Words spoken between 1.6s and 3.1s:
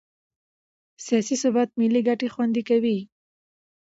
ملي ګټې خوندي کوي